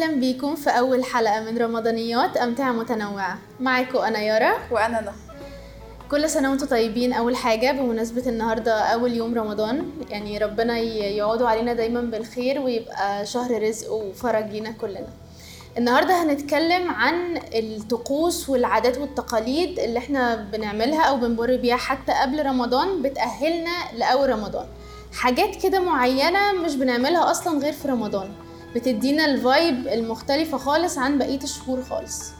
[0.00, 3.38] أهلا بيكم في أول حلقة من رمضانيات أمتعة متنوعة.
[3.60, 4.52] معاكم أنا يارا.
[4.70, 5.12] وأنا نهى
[6.10, 7.12] كل سنة وأنتم طيبين.
[7.12, 13.26] أول حاجة بمناسبة النهارده أول يوم رمضان يعني ربنا ي- يعودوا علينا دايما بالخير ويبقى
[13.26, 15.06] شهر رزق وفرج لينا كلنا.
[15.78, 23.02] النهارده هنتكلم عن الطقوس والعادات والتقاليد اللي إحنا بنعملها أو بنمر بيها حتى قبل رمضان
[23.02, 24.66] بتأهلنا لأول رمضان.
[25.12, 28.30] حاجات كده معينة مش بنعملها أصلا غير في رمضان.
[28.74, 32.32] بتدينا الفايب المختلفة خالص عن بقية الشهور خالص.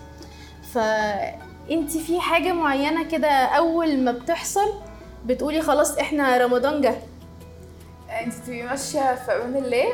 [0.73, 4.73] فانتي في حاجة معينة كده أول ما بتحصل
[5.27, 6.95] بتقولي خلاص إحنا رمضان جه.
[8.25, 9.85] انت تبقي ماشية في أمان الله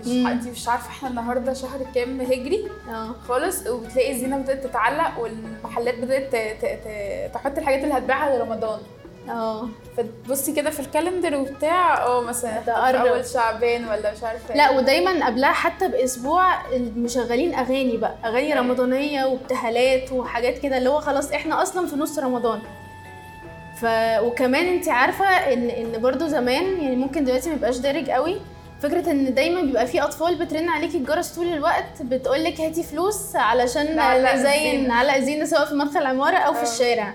[0.00, 0.06] مش.
[0.06, 2.68] انت مش عارفة إحنا النهارده شهر كام هجري.
[2.90, 3.12] آه.
[3.28, 6.34] خالص وبتلاقي الزينه بدأت تتعلق والمحلات بدأت
[7.34, 8.80] تحط الحاجات اللي هتبيعها لرمضان.
[9.30, 12.72] آه فتبصي كده في الكالندر وبتاع آه مثلا ده.
[12.72, 14.76] أول شعبان ولا مش عارفة لا إيه.
[14.76, 18.58] ودايما قبلها حتى بأسبوع مشغلين أغاني بقى أغاني أيوة.
[18.60, 22.60] رمضانية وابتهالات وحاجات كده اللي هو خلاص إحنا أصلا في نص رمضان
[23.80, 23.84] ف
[24.22, 28.40] وكمان انت عارفة إن إن برضو زمان يعني ممكن دلوقتي ما يبقاش دارج قوي
[28.82, 33.36] فكرة إن دايما بيبقى في أطفال بترن عليكي الجرس طول الوقت بتقول لك هاتي فلوس
[33.36, 33.82] علشان
[34.34, 34.88] نزين.
[34.88, 36.62] نعلق زينة سواء في مدخل العماره أو في آه.
[36.62, 37.14] الشارع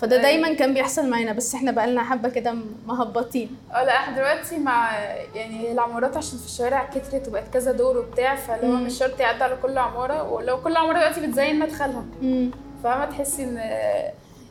[0.00, 0.22] فده.
[0.22, 2.54] دايما كان بيحصل معانا بس إحنا بقالنا حبة كده
[2.86, 3.56] مهبطين.
[3.74, 4.90] آه لا إحنا دلوقتي مع
[5.34, 8.82] يعني العمارات عشان في الشوارع كترت وبقت كذا دور وبتاع فلو مم.
[8.86, 12.04] مش شرط يعدي على كل عمارة ولو كل عمارة دلوقتي بتزين مدخلها.
[12.84, 13.56] فاهمة؟ تحسي إن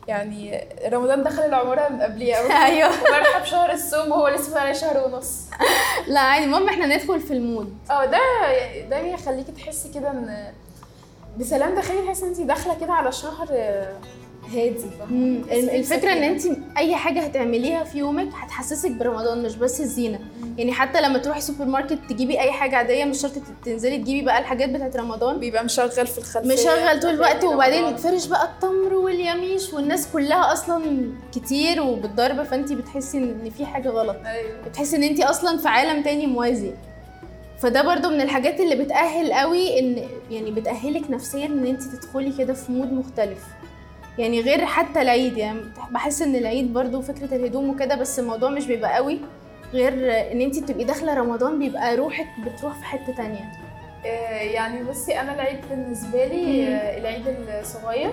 [0.08, 2.90] يعني رمضان دخل العمارة من قبليه قوي أيوه.
[3.02, 5.40] وبرحب شهر الصوم وهو لسه بقى شهر ونص.
[6.08, 6.44] لا عادي.
[6.44, 7.78] المهم إحنا ندخل في المود.
[7.90, 8.18] آه ده
[8.52, 10.52] يعني ده بيخليكي تحسي كده إن
[11.38, 13.48] بسلام داخلي تحسي إن انت داخلة كده على شهر
[14.54, 14.76] هادي
[15.76, 16.22] الفكرة إن.
[16.22, 16.42] انت
[16.78, 20.18] أي حاجة هتعمليها في يومك هتحسسك برمضان مش بس الزينه
[20.58, 23.32] يعني حتى لما تروحي سوبر ماركت تجيبي أي حاجة عادية مش شرط
[23.64, 25.38] تنزلي تجيبي بقى الحاجات بتاعت رمضان.
[25.40, 26.52] بيبقى مشغل في الخلفية.
[26.52, 27.84] مشغل طول الوقت وبعدين.
[27.84, 34.16] يتفرش بقى التمر واليميش والناس كلها أصلا كتير وبالضرب فانت بتحسي ان في حاجة غلط.
[34.26, 34.50] أيوه.
[34.68, 36.72] بتحسي إن انت أصلا في عالم تاني موازي.
[37.58, 42.52] فده برضو من الحاجات اللي بتأهل قوي ان يعني بتأهلك نفسيا إن انت تدخلي كده
[42.54, 43.44] في مود مختلف.
[44.18, 45.60] يعني غير حتى العيد يعني
[45.90, 49.20] بحس إن العيد برضو فكرة الهدوم وكده بس الموضوع مش بيبقى قوي.
[49.72, 49.92] غير
[50.32, 53.52] إن انت بتبقي داخلة رمضان بيبقى روحك بتروح في حتة تانية.
[54.06, 56.68] آه، يعني بصي أنا العيد بالنسبة لي.
[56.68, 57.22] آه، العيد
[57.60, 58.10] الصغير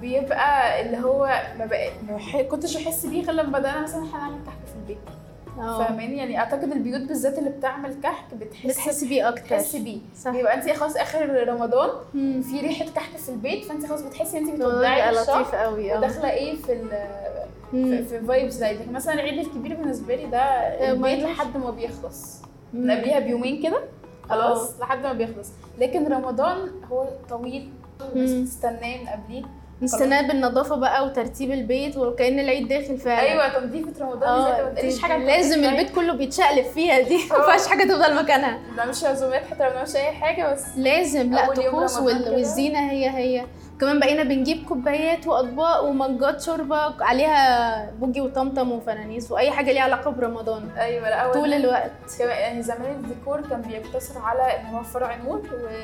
[0.00, 4.38] بيبقى اللي هو ما بقى ما كنتش أحس بيه غير لما بدأنا مثلا إحنا نعمل
[4.46, 5.19] كحك في البيت.
[5.56, 9.44] فاهماني؟ يعني أعتقد البيوت بالذات اللي بتعمل كحك بتحس بتحسي بيه أكتر.
[9.44, 9.98] بتحسي بيه.
[10.16, 10.30] صح.
[10.30, 12.42] بيبقى انت خلاص آخر رمضان مم.
[12.42, 15.98] في ريحة كحك في البيت فانت خلاص بتحسي ان انت بتودعي لطيف قوي آه.
[15.98, 16.88] وداخلة إيه في ال
[17.70, 20.38] في, فايبس العيد لكن مثلا العيد الكبير بالنسبة لي ده
[20.90, 21.24] البيت.
[21.24, 22.42] لحد ما بيخلص.
[22.72, 23.80] من قبليها بيومين كده
[24.28, 25.48] خلاص لحد ما بيخلص.
[25.78, 27.70] لكن رمضان هو طويل.
[28.14, 28.30] الناس.
[28.30, 29.42] بتستناه من قبليه.
[29.82, 33.20] نستناه بالنظافة بقى وترتيب البيت وكأن العيد داخل فعلا.
[33.30, 37.16] أيوه تنظيفه رمضان ما تقليش دي- حاجة لازم البيت كله بيتشقلب فيها دي.
[37.30, 37.38] ما آه.
[37.38, 38.50] ينفعش حاجة تفضل مكانها.
[38.50, 41.96] ما بنعملش عزومات حتى لو ما بنعملش أي حاجة بس لازم لا طقوس.
[41.98, 43.44] والزينة هي هي.
[43.80, 49.72] كمان بقينا بنجيب كوبايات وأطباق و mug ات شوربة عليها بوجي وطمطم وفنانيس وأي حاجة
[49.72, 50.70] ليها علاقة برمضان.
[50.78, 51.90] أيوه لا طول الوقت.
[52.20, 55.16] يعني زمان الديكور كان بيقتصر على إن هو فرع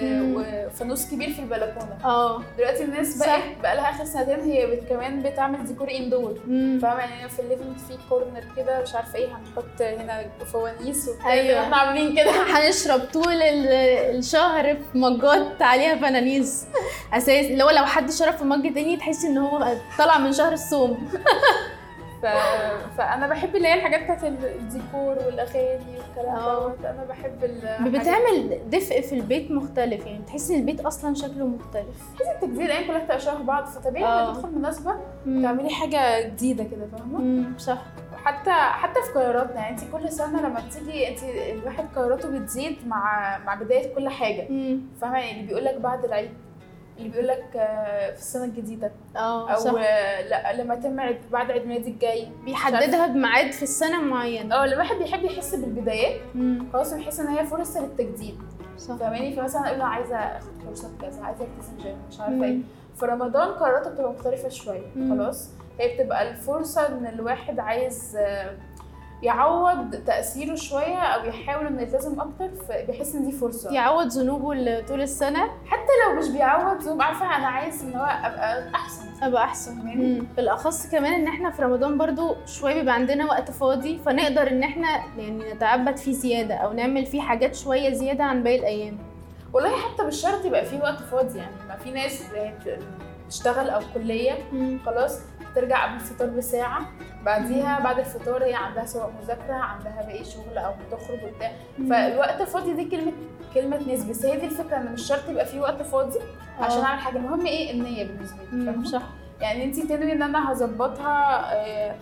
[0.03, 0.35] مم.
[0.37, 1.99] وفانوس كبير في البلكونة.
[2.05, 2.43] آه.
[2.59, 3.19] دلوقتي الناس.
[3.19, 6.35] بقت بقى لها آخر سنتين هي كمان بتعمل ديكور indoor.
[6.83, 11.35] فاهمة؟ يعني في ال living في corner كده مش عارفة إيه هنحط هنا فوانيس وبتاع.
[11.35, 12.31] ما إحنا عاملين كده.
[12.57, 16.67] هنشرب طول ال- الشهر في mug ات عليها فنانيس
[17.13, 20.53] أساس اللي هو لو حد شرب في mug تاني تحسي إن هو طالع من شهر
[20.53, 20.99] الصوم.
[22.23, 22.27] ف...
[22.99, 26.39] فأنا بحب اللي هي الحاجات بتاعت الديكور والأغاني والكلام.
[26.39, 27.41] دوت أنا بحب
[27.81, 31.97] بتعمل دفء في البيت مختلف يعني تحسي إن البيت أصلا شكله مختلف.
[32.35, 34.23] التجديد الأيام كلها بتبقى شبه بعض فطبيعي.
[34.23, 34.97] لما تدخل مناسبة.
[35.25, 37.79] تعملي حاجة جديدة كده فاهمة؟ صح.
[38.25, 43.39] حتى حتى في قراراتنا يعني انت كل سنة لما بتيجي انت الواحد قراراته بتزيد مع
[43.39, 44.49] مع بداية كل حاجة.
[45.01, 46.31] فاهمة؟ يعني اللي بيقول لك بعد العيد.
[46.99, 47.45] اللي بيقول لك
[48.15, 48.93] في السنة الجديدة.
[49.17, 49.71] آه أو صح.
[49.79, 52.29] آه، لا لما عيد بعد عيد ميلادي الجاي.
[52.45, 56.21] بيحددها بميعاد في السنة معين آه الواحد بيحب يحس بالبدايات.
[56.73, 58.39] خلاص بيحس إن هي فرصة للتجديد.
[58.79, 58.97] صح.
[58.97, 62.45] فاهماني؟ فمثلا أقول أنا عايزة أخد كورسات كذا عايزة التزم جيم مش عارفة.
[62.45, 62.59] إيه.
[62.97, 64.87] في رمضان قراراتها بتبقى مختلفة شوية.
[65.11, 65.51] خلاص.
[65.81, 68.57] هي بتبقى الفرصة إن الواحد عايز آه،
[69.23, 74.85] يعوض تأثيره شوية أو يحاول إنه يلتزم أكتر فبيحس إن دي فرصة يعوض ذنوبه اللي
[74.89, 79.45] طول السنة حتى لو مش بيعوض ذنوب عارفة أنا عايز إن هو أبقى أحسن أبقى
[79.45, 80.27] أحسن؟ مم.
[80.37, 84.89] بالأخص كمان إن إحنا في رمضان برضو شوية بيبقى عندنا وقت فاضي فنقدر إن إحنا
[85.19, 88.99] يعني نتعبد فيه زيادة أو نعمل فيه حاجات شوية زيادة عن باقي الأيام
[89.53, 92.23] والله حتى مش شرط يبقى في وقت فاضي يعني ما في ناس
[93.27, 94.33] بتشتغل أو كلية.
[94.87, 95.19] خلاص
[95.57, 96.81] ترجع قبل الفطار بساعة.
[97.25, 101.53] بعديها بعد الفطار هي عندها سواء مذاكرة عندها باقي شغل أو بتخرج وبتاع.
[101.91, 103.13] فالوقت فاضي دي كلمة
[103.55, 106.19] كلمة نسبي بس هي دي الفكرة إن مش شرط يبقى في وقت فاضي
[106.61, 106.85] عشان آه.
[106.85, 107.17] أعمل حاجة.
[107.17, 109.03] المهم إيه؟ النية بالنسبة لي؟ صح.
[109.41, 111.95] يعني أنت تنوي إن أنا هظبطها آه،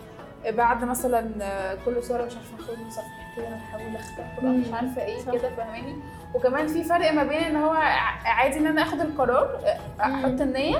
[0.49, 4.43] بعد مثلا آه، كل شهر مش عارفة آخد صفحتين أحاول أختار.
[4.43, 5.31] مش إيه صح.
[5.31, 5.95] كده فاهماني؟
[6.33, 7.73] وكمان في فرق ما بين إن هو
[8.25, 9.59] عادي إن أنا آخد القرار
[10.01, 10.77] أحط النية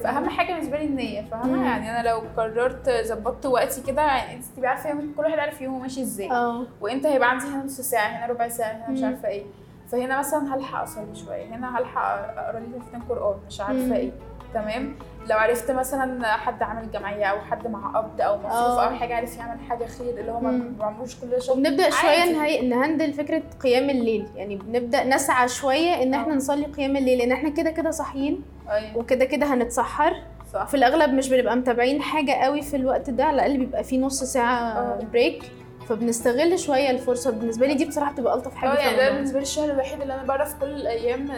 [0.00, 1.22] فأهم حاجة بالنسبة لي النية.
[1.22, 5.60] فاهمة يعني أنا لو قررت ظبطت وقتي كده يعني أنت تبقي عارفة كل واحد عارف
[5.60, 9.02] يومه ماشي إزاي آه وانت هيبقى عندي هنا نص ساعة هنا ربع ساعة هنا مش.
[9.02, 9.44] عارفة إيه
[9.92, 12.02] فهنا مثلا هلحق أصلي شوية هنا هلحق
[12.38, 13.96] أقرأ لي كلمتين قرآن مش عارفة.
[13.96, 14.10] إيه
[14.54, 14.94] تمام
[15.30, 18.84] لو عرفت مثلا حد عامل جمعية أو حد مع قبض أو مصروف آه.
[18.84, 20.50] أو حاجة عارف يعمل حاجة خير اللي هو ما.
[20.78, 22.32] بيعملوش كل شغل وبنبدأ شوية.
[22.32, 22.68] نهي...
[22.68, 26.36] نهندل فكرة قيام الليل يعني بنبدأ نسعى شوية إن إحنا آه.
[26.36, 30.16] نصلي قيام الليل لأن إحنا كده كده صاحيين أيوه وكده كده هنتسحر
[30.52, 33.98] صح في الأغلب مش بنبقى متابعين حاجة قوي في الوقت ده على الأقل بيبقى فيه
[33.98, 34.98] نص ساعة آه.
[35.12, 35.42] بريك
[35.90, 39.10] فبنستغل شوية الفرصة بالنسبة لي دي بصراحة بتبقى ألطف حاجة آه يعني ده.
[39.10, 41.28] بالنسبة لي الشهر الوحيد اللي أنا بعرف كل الأيام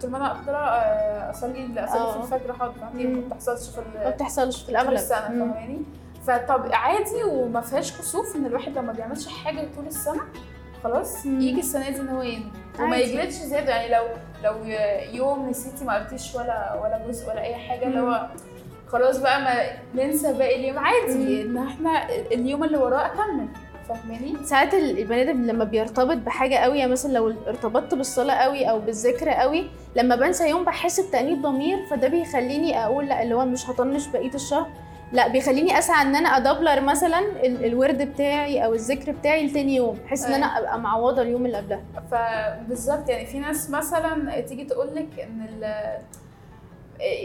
[0.00, 2.22] طول ما أنا أقدر آه، أصلي اصلي آه.
[2.22, 3.04] في الفجر حاضر فاهمني.
[3.04, 5.18] ما بتحصلش في ما بتحصلش في الأغلب السنة.
[5.20, 5.82] فاهماني
[6.26, 10.22] فطب عادي وما فيهاش كسوف إن الواحد لما بيعملش حاجة طول السنة
[10.84, 11.40] خلاص مم.
[11.40, 12.96] يجي السنة دي إن هو ينوي وما.
[12.96, 14.04] يجلدش زيادة يعني لو
[14.44, 14.64] لو
[15.12, 18.26] يوم نسيتي ما قلتيش ولا ولا جزء ولا أي حاجة اللي هو
[18.88, 19.54] خلاص بقى ما
[20.04, 23.48] ننسى باقي اليوم عادي إن إحنا اليوم اللي وراه أكمل
[23.88, 28.64] فاهماني؟ ساعات ال- البني آدم لما بيرتبط بحاجة قوي يعني مثلا لو ارتبطت بالصلاة قوي
[28.70, 29.66] أو بالذكر قوي
[29.96, 34.34] لما بنسى يوم بحس بتأنيب ضمير فده بيخليني أقول لأ اللي هو مش هطنش بقية
[34.34, 34.66] الشهر
[35.12, 39.98] لأ بيخليني أسعى إن أنا أدبلر مثلا ال- الورد بتاعي أو الذكر بتاعي لتاني يوم
[40.04, 44.94] بحيث إن أنا أبقى معوضة اليوم اللي قبلها فبالظبط يعني في ناس مثلا تيجي تقول
[44.94, 45.74] لك إن ال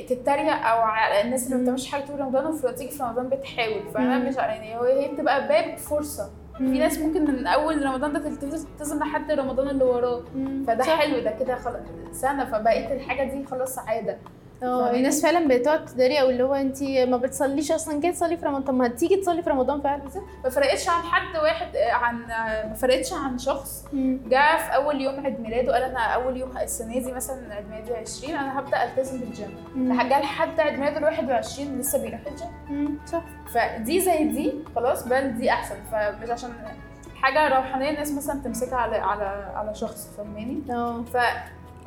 [0.09, 1.61] تتريق أو على الناس اللي ما.
[1.63, 4.17] بتعملش حاجة طول رمضان وفي تيجي في رمضان بتحاول فأنا.
[4.19, 6.29] مش يعني هي بتبقى باب فرصة
[6.59, 10.21] في ناس ممكن من أول رمضان ده تلتزم لحد رمضان اللي وراه.
[10.67, 10.83] فده.
[10.83, 14.17] حلو ده كده خلاص سنة فبقيت الحاجة دي خلاص عادة
[14.63, 18.63] آه؟ الناس فعلا بتقعد تتريق اللي هو انت ما بتصليش أصلا جاي تصلي في رمضان.
[18.63, 20.01] طب ما هتيجي تصلي في رمضان فعلا.
[20.43, 22.15] ما فرقتش عن حد واحد عن
[22.69, 23.85] ما فرقتش عن شخص.
[23.93, 27.93] جه في أول يوم عيد ميلاده قال أنا أول يوم السنة دي مثلا عيد ميلادي
[27.95, 29.57] 20 أنا هبدأ ألتزم بالجيم.
[29.75, 32.99] جه لحد عيد ميلاده ال 21 لسه بيروح الجيم.
[33.05, 33.23] صح.
[33.53, 35.75] فدي زي دي خلاص بل دي أحسن.
[35.91, 36.49] فمش عشان
[37.15, 41.03] حاجة روحانية الناس مثلا تمسكها على على على شخص فاهماني؟ آه.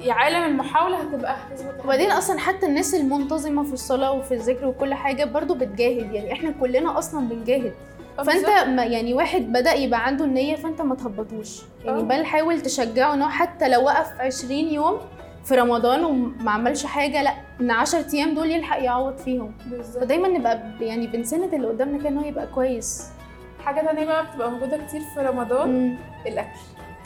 [0.00, 1.36] يا عالم المحاولة هتبقى.
[1.84, 6.50] وبعدين أصلا حتى الناس المنتظمة في الصلاة وفي الذكر وكل حاجة برضو بتجاهد يعني إحنا
[6.60, 7.72] كلنا أصلا بنجاهد.
[8.18, 8.46] آه، فأنت.
[8.68, 11.62] ما يعني واحد بدأ يبقى عنده النية فأنت ما تهبطوش.
[11.84, 12.02] يعني آه.
[12.02, 14.98] بل حاول تشجعه إن هو حتى لو وقف 20 يوم
[15.44, 19.52] في رمضان وما عملش حاجة لأ إن 10 أيام دول يلحق يعوض فيهم.
[19.66, 20.02] بالظبط.
[20.04, 23.08] فدايما نبقى يعني بنسند اللي قدامنا كده إن هو يبقى كويس.
[23.64, 25.96] حاجة تانية بقى بتبقى موجودة كتير في رمضان مم.
[26.26, 26.58] الأكل.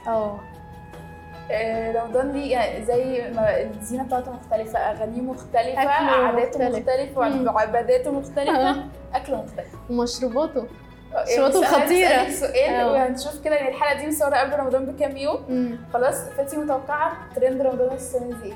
[0.06, 0.40] آه.
[1.96, 6.88] رمضان ليه يعني زي ما الزينة بتاعته مختلفة أغانيه مختلفة عاداته مختلف.
[6.88, 7.52] مختلفة.
[7.54, 8.84] وعباداته مختلفة
[9.14, 10.66] أكله مختلف ومشروباته
[11.14, 12.08] آه، بس أنا خطيرة.
[12.08, 12.92] هسألك سؤال آه.
[12.92, 15.78] وهنشوف كده يعني الحلقة دي مصورة قبل رمضان بكام يوم مم.
[15.94, 18.54] خلاص فانت متوقعة ترند رمضان السنة دي؟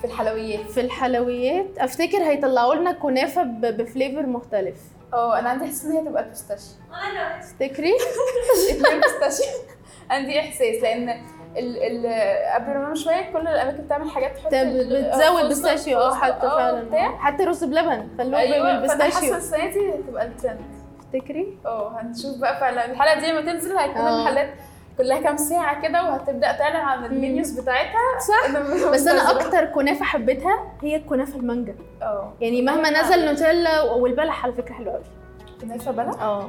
[0.00, 4.76] في الحلويات في الحلويات أفتكر هيطلعوا لنا كنافة بفليفر مختلف
[5.12, 6.74] آه أنا عندي إحساس إن هي تبقى pistachio
[7.42, 7.92] تفتكري
[8.70, 9.52] اتنين pistachio
[10.10, 11.08] عندي إحساس لأن
[11.56, 12.06] ال ال
[12.54, 16.46] قبل رمضان شوية كل الأماكن بتعمل حاجات تحط آه، بتزود فستق- pistachio آه فستق، حتى
[16.46, 17.18] آه، فعلا.
[17.18, 20.60] حتى رز بلبن خلوه أيوه فأنا حاسة بال pistachio السنة دي هتبقى الترند.
[21.12, 22.84] تفتكري؟ آه هنشوف بقى فعلا.
[22.84, 24.18] الحلقة دي لما تنزل هيكون آه.
[24.20, 24.48] المحلات
[24.98, 28.18] كلها كام ساعة كده وهتبدأ تعلن عن ال menus بتاعتها.
[28.28, 28.50] صح.
[28.50, 29.30] بس أنا مستنية.
[29.30, 31.74] أكتر كنافة حبيتها هي الكنافة المانجا.
[32.02, 35.02] آه يعني مهما نزل نوتيلا والبلح على فكرة حلو قوي
[35.60, 36.48] كنافة بلح؟ آه.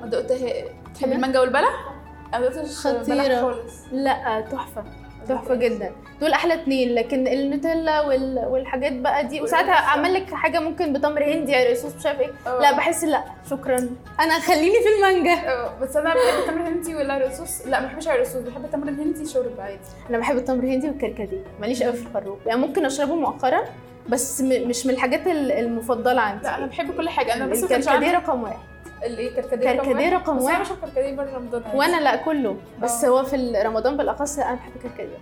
[0.00, 0.64] ما دقتها.
[0.94, 1.88] تحب المانجا والبلح؟
[2.34, 3.74] أنا خالص.
[3.92, 4.84] لا تحفة.
[5.28, 5.92] تحفة جدا.
[6.20, 8.46] دول أحلى اتنين لكن النوتيلا وال...
[8.48, 9.40] والحاجات بقى دي.
[9.40, 12.30] وساعتها اعمل لك حاجة ممكن بتمر هندي على صوص مش عارف إيه.
[12.46, 12.60] آه.
[12.60, 13.88] لا بحس لا شكرا.
[14.20, 15.48] أنا خليني في المانجا.
[15.50, 19.26] آه بس أنا بحب التمر الهندي ولا الرصوص لا ما بحبش الرصوص بحب التمر الهندي
[19.26, 19.78] شرب عادي.
[20.10, 21.44] أنا بحب التمر الهندي والكركديه.
[21.60, 23.60] ماليش قوي في الخروب يعني ممكن أشربه مؤخرا
[24.08, 24.68] بس م...
[24.68, 26.44] مش من الحاجات ال- المفضلة عندي.
[26.44, 27.34] لا أنا بحب كل حاجة.
[27.34, 28.67] أنا بس الكركديه رقم واحد.
[29.04, 30.60] الايه كركديه كركديه رقم بس أنا واحد.
[30.64, 31.62] بشرب كركديه بره رمضان.
[31.74, 33.08] وأنا لا كله بس آه.
[33.08, 35.16] هو في رمضان بالأخص لا أنا بحب الكركديه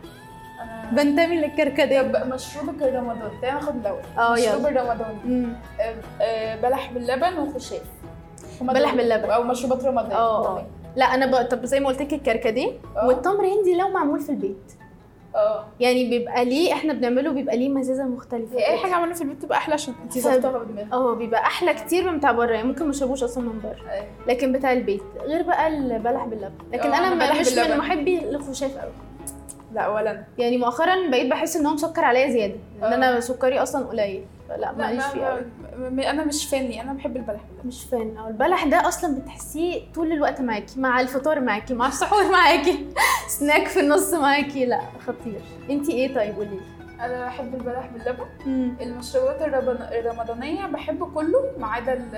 [0.62, 5.52] أنا بنتمي للكركديه طب مشروبك الرمضان تعالى ناخد الأول آه مشروب يلا مم.
[5.80, 7.82] آه، آه، بلح باللبن وخشاف
[8.60, 8.94] بلح.
[8.94, 9.30] باللبن.
[9.30, 10.66] أو مشروبات رمضان آه
[10.96, 12.72] لا أنا بقى طب زي ما قلت لك الكركديه.
[13.04, 14.72] والتمر هندي لو معمول في البيت
[15.36, 18.76] آه يعني بيبقى ليه إحنا بنعمله بيبقى ليه مزازة مختلفة أي.
[18.78, 22.18] حاجة عملنا في البيت تبقى أحلى عشان انت ظبطها بدماغك آه بيبقى أحلى كتير من
[22.18, 24.06] بتاع بره يعني ممكن ما اشربوش أصلا من بره.
[24.26, 27.78] لكن بتاع البيت غير بقى البلح باللبن لكن آه، أنا مش من باللبن.
[27.78, 28.92] محبي الخشاف قوي
[29.74, 32.94] لا ولا أنا يعني مؤخرا بقيت بحس إن هو مسكر عليا زيادة إن آه.
[32.94, 34.24] أنا سكري أصلا قليل
[34.58, 37.40] لا ماليش ما فيه قوي أنا مش فاني أنا بحب البلح.
[37.64, 42.30] مش فان أو البلح ده أصلا بتحسيه طول الوقت معاكي مع الفطار معاكي مع السحور
[42.32, 42.86] معاكي
[43.38, 44.66] سناك في النص معاكي.
[44.66, 45.40] لا خطير.
[45.70, 46.60] أنتي إيه طيب؟ قولي
[47.00, 48.76] أنا بحب البلح باللبن.
[48.80, 49.42] المشروبات
[49.92, 52.16] الرمضانية بحب كله ما عدا ال-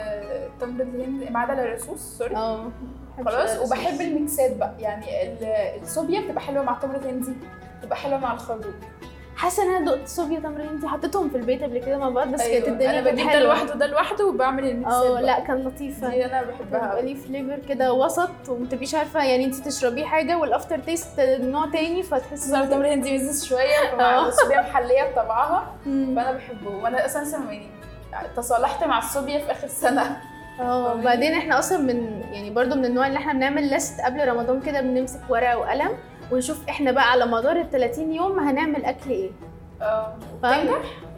[0.53, 2.37] التمر الهندي ما عدا الرصوص sorry.
[2.37, 2.71] آه
[3.25, 3.59] خلاص.
[3.67, 4.75] وبحب ال mix ات بقى.
[4.79, 7.33] يعني ال- الصوبيا بتبقى حلوة مع التمر الهندي
[7.81, 8.65] بتبقى حلوة مع الخروب.
[9.39, 12.41] حاسة إن أنا دقت صوبيا تمر أنتي حطيتهم في البيت قبل كده مع بعض بس
[12.41, 12.55] أيوة.
[12.55, 13.39] كانت الدنيا أنا بجيب ده.
[13.39, 15.21] لوحده وده لوحده وبعمل ال mix ات آه.
[15.21, 19.55] لا كان لطيف دي أنا بحبها قوي ليه flavor كده وسط ومتبقيش عارفة يعني انت
[19.55, 23.97] تشربيه حاجة وال after taste نوع تاني فتحسي خصوصا التمر الهندي مزز شوية آه.
[23.97, 25.75] فمع الصوبيا محلية بطبعها.
[25.85, 27.39] فأنا بحبه وأنا أساسا
[28.13, 30.17] يعني تصالحت مع الصوبيا في آخر سنة
[30.61, 34.61] آه وبعدين إحنا أصلا من يعني برضو من النوع اللي إحنا بنعمل ليست قبل رمضان
[34.61, 35.89] كده بنمسك ورقة وقلم
[36.33, 39.31] ونشوف إحنا بقى على مدار ال 30 يوم هنعمل أكل إيه.
[39.83, 40.15] آه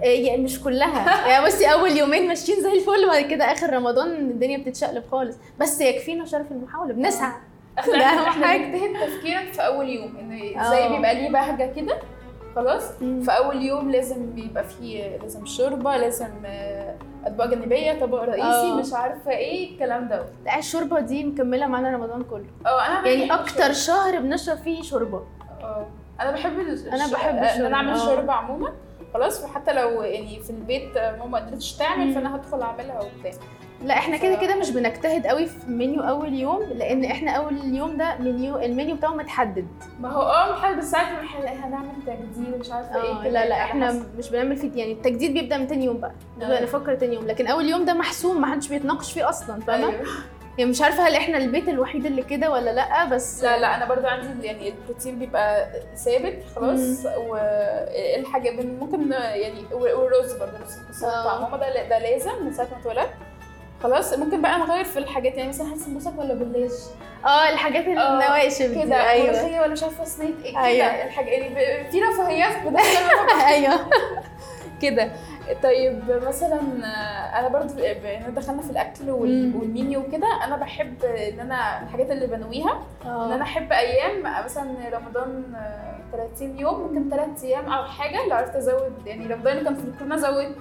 [0.03, 1.29] يعني مش كلها.
[1.31, 5.37] يعني بصي أول يومين ماشيين زي الفل وبعد كده آخر رمضان الدنيا بتتشقلب خالص.
[5.61, 7.33] بس يكفينا شرف المحاولة بنسعى.
[7.87, 8.59] ده أهم إحنا حاجة.
[8.65, 10.65] بنجتهد تفكيرا في أول يوم إن.
[10.71, 11.99] زي بيبقى ليه بهجة كده
[12.57, 12.93] خلاص.
[12.99, 16.95] في أول يوم لازم بيبقى فيه لازم شوربة لازم آه،
[17.27, 18.75] أطباق جانبية طبق رئيسي آه.
[18.75, 23.29] مش عارفة إيه الكلام ده لا الشوربه دي مكملة معانا رمضان كله آه أنا يعني
[23.29, 25.23] بحب أكتر شهر بنشرب فيه شوربة
[25.63, 25.87] آه
[26.21, 26.81] أنا بحب الش-
[27.13, 28.05] بحب ان الشوربة، أنا اعمل آه.
[28.07, 28.73] شوربة عموما
[29.15, 32.13] خلاص وحتى لو يعني في البيت ماما ما قدرتش تعمل.
[32.15, 33.33] فأنا هدخل أعملها وبتاع
[33.85, 37.97] لا إحنا كده كده مش بنجتهد قوي في منيو أول يوم لأن إحنا أول يوم
[37.97, 39.67] ده منيو المنيو بتاعه متحدد
[40.01, 43.55] ما هو آه محل بس بنح- هنعمل تجديد ومش عارفة إيه آه كده لا لا
[43.55, 44.19] على إحنا حسب.
[44.19, 46.63] مش بنعمل فيه يعني التجديد بيبدأ من تاني يوم بقى نبدا آه.
[46.63, 50.07] نفكر تاني يوم لكن أول يوم ده محسوم ما حدش بيتناقش فيه أصلا فاهمة أيوه.
[50.59, 53.85] يعني مش عارفة هل إحنا البيت الوحيد اللي كده ولا لأ بس لا لا أنا
[53.89, 61.21] برضو عندي يعني البروتين بيبقى ثابت خلاص والحاجة ممكن يعني والرز برضو نفس القصة آه.
[61.23, 63.11] بتاع ماما ده ده لازم من ساعة ما اتولدت
[63.83, 66.73] خلاص ممكن بقى نغير في الحاجات يعني مثلا هات سمبوسك ولا جلاش
[67.25, 69.27] آه الحاجات آه، النواشف دي كده أيوه.
[69.31, 70.87] ملوخية ولا مش عارفة صينية إيه كده أيوه.
[71.05, 72.57] الحاجة يعني في رفاهيات
[73.55, 73.81] أيوه.
[74.83, 75.11] كده.
[75.63, 79.11] طيب مثلا آه، أنا برضو إن دخلنا في الأكل.
[79.11, 80.45] والمنيو وكده.
[80.45, 86.59] أنا بحب إن أنا الحاجات اللي بنويها إن أنا أحب أيام مثلا رمضان آه، 30
[86.59, 90.55] يوم ممكن 3 أيام أو حاجة لو عرفت أزود يعني رمضان كان في الكورونا زود.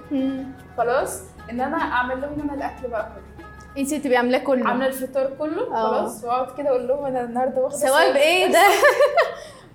[0.78, 1.22] خلاص.
[1.50, 3.46] إن أنا أعمل لهم أنا الأكل بقى كله
[3.82, 5.90] انتي بتبقي عاملاه كله عاملة الفطار كله آه.
[6.00, 8.62] خلاص وأقعد كده أقول لهم أنا النهارده واخدة ثواب إيه ده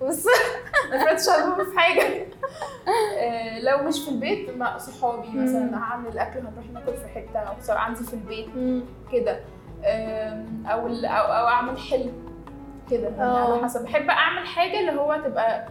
[0.02, 0.26] بص
[0.90, 1.24] ما فرقتش
[1.70, 2.26] في حاجة
[3.18, 5.28] آه، لو مش في البيت مع صحابي.
[5.28, 8.48] مثلا هعمل الأكل هنروح ناكل في حتة أو سواء عندي في البيت.
[9.12, 9.40] كده
[9.84, 12.12] آم، أو أو, أو أعمل حلو
[12.90, 13.22] كده يعني.
[13.38, 15.68] على حسب بحب أعمل حاجة اللي هو تبقى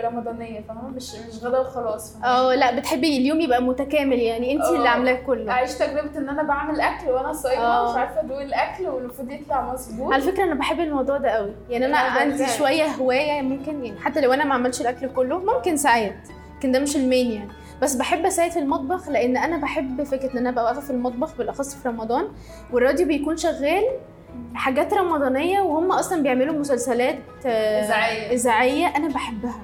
[0.00, 4.76] رمضانية فاهمة مش مش غدا وخلاص؟ آه لا بتحبي اليوم يبقى متكامل يعني انتي آه.
[4.76, 7.90] اللي عاملاه كله اعيش تجربة إن أنا بعمل أكل وأنا صايمة.
[7.90, 11.86] مش عارفة أدوق الأكل والمفروض يطلع مظبوط على فكرة أنا بحب الموضوع ده قوي يعني
[11.86, 12.46] أنا عندي.
[12.58, 16.28] شوية هواية ممكن يعني حتى لو أنا ما عملتش الأكل كله ممكن ساعات
[16.58, 17.50] لكن ده مش المين يعني
[17.82, 21.36] بس بحب اساعد في المطبخ لأن أنا بحب فكرة إن أنا أبقى واقفة في المطبخ
[21.36, 22.28] بالأخص في رمضان
[22.72, 23.84] والراديو بيكون شغال
[24.54, 28.32] حاجات رمضانية وهم أصلا بيعملوا مسلسلات آه، إذاعية.
[28.32, 29.60] إذاعية أنا بحبها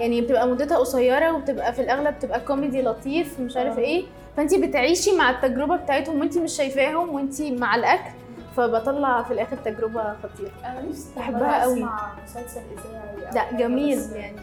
[0.00, 3.82] يعني بتبقى مدتها قصيرة وبتبقى في الأغلب بتبقى كوميدي لطيف مش عارف آه.
[3.82, 4.04] إيه
[4.36, 8.10] فانت بتعيشي مع التجربة بتاعتهم وانت مش شايفاهم وانت مع الأكل
[8.56, 11.74] فبطلع في الآخر تجربة خطيرة أنا نفسي بحبها قوي.
[11.78, 14.36] أسمع مسلسل إذاعي لا جميل يعني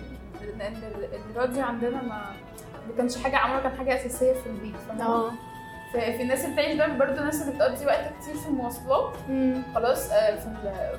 [0.57, 2.21] لأن ال- الراديو عندنا ما
[2.89, 5.31] ما كانش حاجة عمرها كان حاجة أساسية في البيت فاهمة؟
[5.93, 9.13] في في الناس اللي بتعيش ده برضه الناس اللي بتقضي وقت كتير في المواصلات.
[9.75, 10.49] خلاص آه، في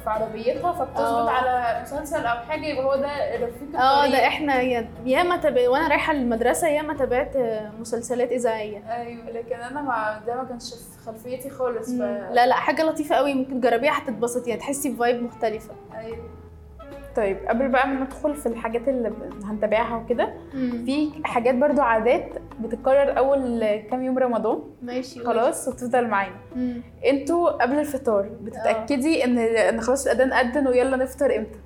[0.05, 0.99] في عربيتها فبتظبط
[1.29, 1.31] آه.
[1.31, 4.07] على مسلسل أو حاجة يبقى هو ده رفيق آه.
[4.07, 7.37] ده إحنا يا- ياما تابع وأنا رايحة المدرسة ياما تابعت
[7.81, 12.01] مسلسلات إذاعية أيوه لكن أنا ما ده ما كانش في خلفيتي خالص ف...
[12.33, 16.44] لا لا حاجة لطيفة قوي ممكن تجربيها هتتبسطي هتحسي بفايب مختلفة أيوه
[17.17, 19.13] طيب قبل بقى ما ندخل في الحاجات اللي
[19.45, 20.35] هنتابعها وكده
[20.87, 22.29] في حاجات برضو عادات
[22.61, 24.59] بتتكرر أول كام يوم رمضان.
[24.83, 26.37] ماشي خلاص وتفضل معانا.
[27.07, 31.59] أنتوا قبل الفطار بتتأكدي إن إن خلاص الأذان أذن ويلا نفطر إمتى؟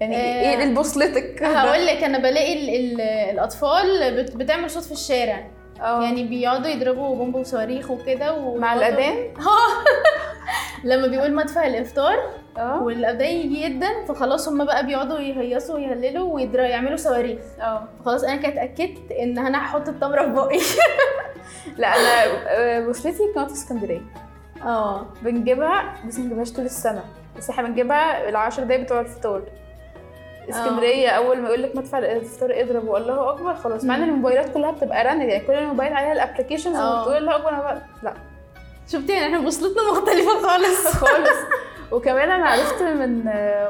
[0.00, 0.40] يعني آه.
[0.40, 5.46] إيه اللي بوصلتك هقول لك أنا بلاقي ال ال الأطفال بت بتعمل صوت في الشارع.
[5.80, 6.02] آه.
[6.02, 9.14] يعني بيقعدوا يضربوا بومب وصواريخ وكده مع الأذان؟
[10.84, 12.16] لما بيقول مدفع الإفطار
[12.58, 17.38] آه والابداع يجي جدا فخلاص هما بقى بيقعدوا يهيصوا ويهللوا ويضربوا يعملوا صواريخ.
[17.60, 20.58] آه فخلاص أنا كانت اتأكدت إن أنا هحط التمرة في بقي.
[21.78, 24.00] لا أنا بوصلتي كانت اسكندرية.
[24.64, 27.04] آه بنجيبها بس ما بنجيبهاش طول السنة.
[27.38, 29.42] بس إحنا بنجيبها العشر دقايق بتوع الفطار.
[30.50, 33.84] اسكندرية أول ما يقول لك مدفع الفطار اضرب والله أكبر خلاص.
[33.84, 34.02] مع إن.
[34.02, 36.98] الموبايلات كلها بتبقى رن يعني كل الموبايل عليها الابلكيشنز آه.
[36.98, 38.14] وبتقول الله أكبر لا.
[38.92, 40.86] شفتي يعني إحنا وصلتنا مختلفة خالص.
[41.04, 41.38] خالص.
[41.92, 43.24] وكمان أنا عرفت من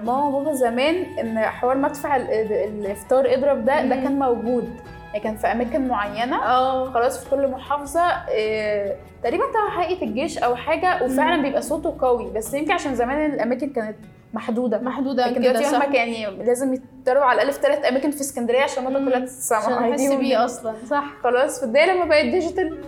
[0.04, 3.94] ماما وبابا زمان إن حوار مدفع ال- ال- الفطار اضرب ده ده.
[3.94, 4.68] كان موجود.
[5.08, 6.44] يعني كان في أماكن معينة.
[6.44, 6.90] آه.
[6.92, 11.42] خلاص في كل محافظة آه، تقريبا تبع حقيقة الجيش أو حاجة وفعلا مم.
[11.42, 12.30] بيبقى صوته قوي.
[12.30, 13.96] بس يمكن عشان زمان الأماكن كانت
[14.34, 14.78] محدودة.
[14.78, 15.84] محدودة لكن دلوقتي صح.
[15.86, 19.08] هم يعني لازم يتضربوا على الاقل في ثلاث أماكن في اسكندرية عشان مم.
[19.08, 20.74] كلها تتسمع عشان احس بيه أصلا.
[20.90, 21.04] صح.
[21.22, 22.78] خلاص في الدقيقه لما بقت ديجيتال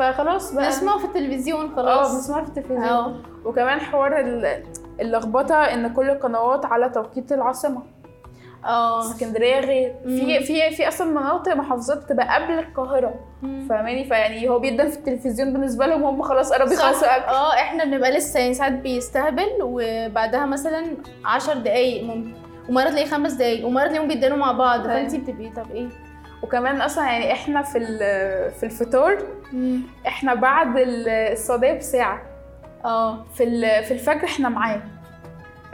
[0.00, 0.68] فخلاص بقى.
[0.68, 2.14] نسمعه في التلفزيون آه خلاص.
[2.14, 2.82] بنسمعها في التلفزيون.
[2.82, 3.14] آه.
[3.44, 4.62] وكمان حوار ال-
[5.00, 7.82] اللخبطة إن كل القنوات على توقيت العاصمة.
[8.64, 9.00] آه.
[9.00, 9.94] اسكندرية غير.
[10.04, 10.40] في.
[10.40, 13.14] في في أصلا مناطق محافظات بتبقى قبل القاهرة.
[13.68, 16.72] فاهماني؟ فيعني هو بيدن في التلفزيون بالنسبة لهم هم خلاص قربوا.
[16.72, 17.24] يخلصوا أكل.
[17.24, 20.84] آه إحنا بنبقى لسه يعني ساعات بيستهبل وبعدها مثلا
[21.24, 22.32] عشر دقايق ممكن.
[22.68, 24.80] ومرة تلاقيه خمس دقايق ومرة تلاقيهم بيدانوا مع بعض.
[24.80, 24.92] أيوة.
[25.08, 25.88] فانتي بتبقي طب إيه؟
[26.42, 27.78] وكمان أصلا يعني إحنا في
[28.60, 29.18] في الفطار
[30.06, 32.22] إحنا بعد ال- السعوديه بساعة.
[32.84, 33.24] آه.
[33.34, 33.44] في
[33.84, 34.82] في الفجر إحنا معاه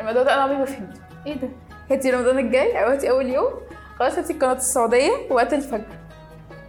[0.00, 1.00] الموضوع ده أنا عمري ما فهمته.
[1.26, 1.48] إيه ده؟
[1.90, 3.50] هاتي رمضان الجاي أو هاتي أول يوم.
[3.98, 5.84] خلاص هاتي قناة السعودية وقت الفجر.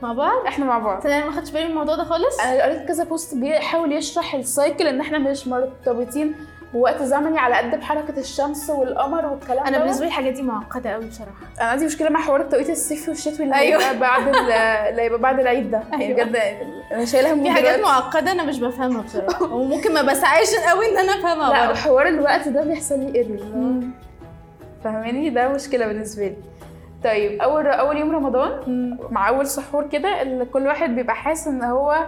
[0.02, 1.08] مع بعض؟ إحنا مع بعض.
[1.08, 4.43] أنا ما خدتش بالي من الموضوع ده خالص؟ أنا قريت كذا بوست بيحاول يشرح ال
[4.43, 6.36] cycle إن إحنا مش مرتبطين
[6.74, 9.84] بوقت زمني على قد بحركة الشمس والقمر والكلام أنا ده.
[9.84, 11.32] بالنسبة لي الحاجات دي معقدة قوي بصراحة
[11.62, 13.82] أنا عندي مشكلة مع حوار التوقيت الصيفي والشتوي اللي أيوة.
[13.82, 14.52] هيبقى بعد ال-
[14.90, 16.24] اللي هيبقى بعد العيد ده يعني أيوة.
[16.24, 16.36] بجد
[16.92, 20.98] أنا شايله هم في حاجات معقدة أنا مش بفهمها بصراحة وممكن ما بسعاش قوي إن
[20.98, 23.82] أنا أفهمها لا برضه حوار الوقت ده بيحصل لي ايرور.
[24.84, 26.36] فاهماني ده مشكلة بالنسبة لي
[27.04, 28.98] طيب أول أول يوم رمضان مم.
[29.12, 30.10] مع أول سحور كده
[30.54, 32.06] كل واحد بيبقى حاسس إن هو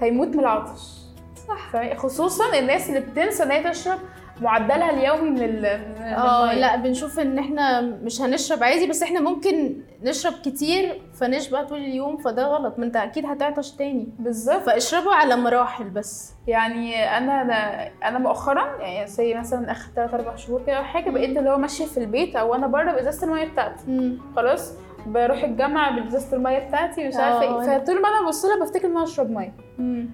[0.00, 1.03] هيموت من العطش
[1.48, 3.98] صح فاهماني؟ خصوصا الناس اللي بتنسى إن هي تشرب
[4.40, 6.54] معدلها اليومي من ال آه.
[6.54, 12.16] لا بنشوف إن إحنا مش هنشرب عادي بس إحنا ممكن نشرب كتير فنشبع طول اليوم
[12.16, 17.88] فده غلط ما أنت أكيد هتعطش تاني بالظبط فاشربوا على مراحل بس يعني أنا أنا,
[18.04, 21.84] أنا مؤخرا يعني زي مثلا آخر 3 4 شهور كده حاجة بقيت اللي هو ماشية
[21.86, 24.18] في البيت أو أنا بره بإزازة المية بتاعتي.
[24.36, 24.72] خلاص
[25.06, 27.42] بروح الجامعة بإزازة المية بتاعتي مش عارفة.
[27.42, 30.10] إيه فطول ما أنا ببص لها بفتكر إن أنا اشرب مية مم.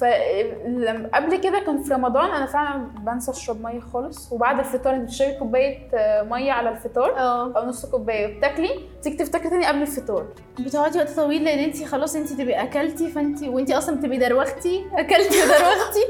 [0.00, 5.32] فقبل كده كان في رمضان أنا فعلا بنسى أشرب مية خالص وبعد الفطار أنت بتشربي
[5.34, 7.52] كوباية آه، مية على الفطار آه.
[7.56, 8.70] أو نص كوباية وبتاكلي
[9.02, 10.26] تيجي تفتكري تاني قبل الفطار.
[10.60, 15.42] بتقعدي وقت طويل لأن انت خلاص انت تبقي أكلتي فانت وانت أصلا بتبقي دروختي أكلتي
[15.42, 16.04] ودروختي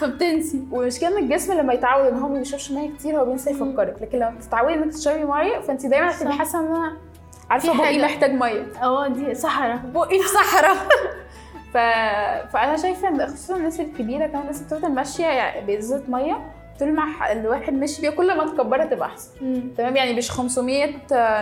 [0.00, 0.62] فبتنسي.
[0.70, 3.50] والمشكلة إن الجسم لما يتعود إن هو ما بيشربش مية كتير هو بينسى.
[3.50, 3.96] يفكرك.
[4.02, 6.32] لكن لما تتعودي إنك تشربي مية فانت دايما هتبقي.
[6.32, 6.96] حاسة إن أنا
[7.50, 8.02] عارفة بقي حاجة.
[8.04, 8.66] محتاج مية.
[8.82, 10.76] آه دي صحراء بقي في صحراء
[11.72, 11.76] ف...
[12.52, 16.52] فأنا شايفة إن خصوصا الناس الكبيرة كمان الناس بتفضل ماشية يعني بإزازة مية.
[16.80, 19.30] طول ما الواحد ماشي بيها كل ما تكبرها تبقى أحسن.
[19.78, 20.86] تمام؟ يعني مش 500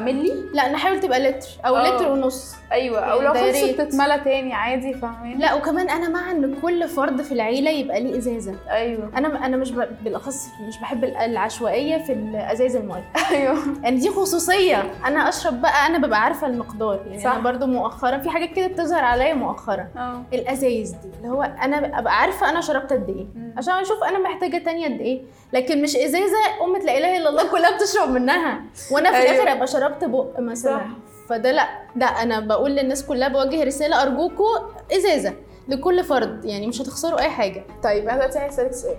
[0.00, 1.96] مللي؟ لا نحاول تبقى لتر أو آه.
[1.96, 2.54] لتر ونص.
[2.72, 3.80] أيوه أو لو ده يا خلصت.
[3.80, 8.18] تتملى تاني عادي فاهمين؟ لا وكمان أنا مع إن كل فرد في العيلة يبقى ليه
[8.18, 8.54] إزازة.
[8.70, 9.10] أيوه.
[9.16, 9.88] أنا أنا مش ب...
[10.04, 13.04] بالأخص مش بحب ال- العشوائية في الازايز المية.
[13.30, 13.58] أيوه.
[13.82, 14.90] يعني دي خصوصية.
[15.06, 17.00] أنا أشرب بقى أنا ببقى عارفة المقدار.
[17.06, 17.30] يعني صح.
[17.32, 19.86] أنا برضو مؤخرا في حاجات كده بتظهر عليا مؤخرا.
[19.96, 20.22] آه.
[20.32, 23.26] الأزايز دي اللي هو أنا أبقى عارفة أنا شربت قد إيه.
[23.56, 25.22] عشان أشوف أنا محتاجة تانية قد إيه.
[25.52, 28.62] لكن مش إزازة امه لا إله إلا الله كلها بتشرب منها
[28.92, 29.30] وأنا في أيوة.
[29.32, 30.86] الآخر ابقى شربت بق مثلا صح.
[31.28, 34.58] فده لأ لا أنا بقول للناس كلها بوجه رسالة أرجوكوا
[34.92, 35.34] إزازة
[35.68, 38.96] لكل فرد يعني مش هتخسروا أي حاجة طيب أنا دلوقتي عايز أسألك سؤال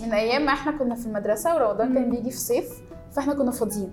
[0.00, 2.10] من أيام ما إحنا كنا في المدرسة ورمضان كان.
[2.10, 2.68] بيجي في صيف
[3.16, 3.92] فإحنا كنا فاضيين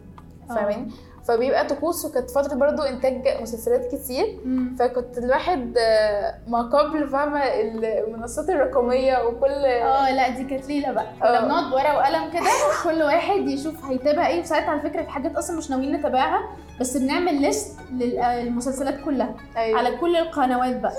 [0.49, 0.55] آه.
[0.55, 0.91] فاهمين
[1.27, 4.39] فبيبقى طقوس وكانت فترة برضو إنتاج مسلسلات كتير.
[4.79, 11.05] فكنت الواحد آه، ما قبل فاهمة المنصات الرقمية وكل آه لا دي كانت ليلة بقى.
[11.19, 11.45] كنا آه.
[11.45, 12.43] بنقعد بورقه وقلم كده
[12.83, 14.41] كل واحد يشوف هيتابع إيه.
[14.41, 16.39] وساعتها على فكرة في حاجات أصلا مش ناويين نتابعها
[16.79, 19.35] بس بنعمل ليست للمسلسلات كلها.
[19.57, 19.79] أيوة.
[19.79, 20.93] على كل القنوات بقى.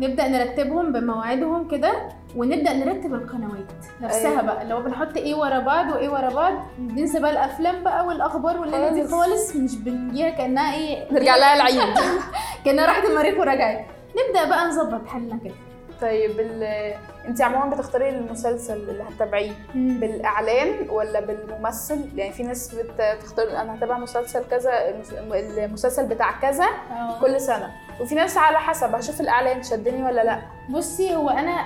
[0.00, 1.92] نبدأ نرتبهم بمواعيدهم كده
[2.36, 4.42] ونبدأ نرتب القنوات نفسها أيوة.
[4.42, 8.60] بقى اللي هو بنحط إيه ورا بعض وإيه ورا بعض ننسى بقى الأفلام بقى والأخبار
[8.60, 9.56] والليلة دي خالص.
[9.56, 11.94] مش بنجيها كأنها إيه نرجع لها العيد
[12.64, 13.86] كأنها راحت المريخ ورجعت
[14.28, 15.54] نبدأ بقى نظبط حالنا كده
[16.00, 16.30] طيب.
[17.28, 23.74] انت عموما بتختاري المسلسل اللي هتتابعيه بالإعلان ولا بالممثل؟ يعني في ناس بت- بتختار أنا
[23.74, 25.12] هتابع مسلسل كذا المس-
[25.58, 27.20] المسلسل بتاع كذا آه.
[27.20, 27.70] كل سنة.
[28.00, 30.38] وفي ناس على حسب هشوف الإعلان شدني ولا لأ.
[30.70, 31.64] بصي هو أنا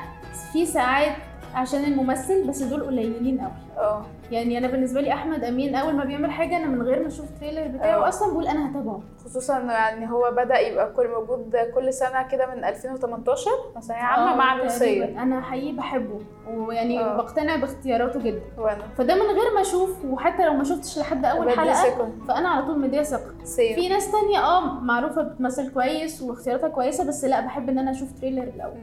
[0.53, 1.17] في ساعات
[1.55, 3.51] عشان الممثل بس دول قليلين قوي.
[3.79, 4.03] آه.
[4.31, 7.27] يعني أنا بالنسبة لي أحمد أمين أول ما بيعمل حاجة أنا من غير ما أشوف
[7.31, 8.09] التريلر بتاعه آه.
[8.09, 9.01] أصلا بقول أنا هتابعه.
[9.25, 14.37] خصوصا يعني هو بدأ يبقى كل موجود كل سنة كده من 2018 مثلا عامة آه،
[14.37, 14.63] مع تقريباً.
[14.63, 16.21] الوصيه أنا حقيقي بحبه
[16.55, 17.17] ويعني آه.
[17.17, 18.41] بقتنع باختياراته جدا.
[18.59, 18.83] وأنا.
[18.99, 22.79] فده من غير ما أشوف وحتى لو ما شفتش لحد أول حلقة فأنا على طول
[22.79, 23.31] مدية ثقة.
[23.75, 28.09] في ناس تانية آه معروفة بتمثل كويس واختياراتها كويسة بس لا بحب إن أنا أشوف
[28.21, 28.75] تريلر الأول.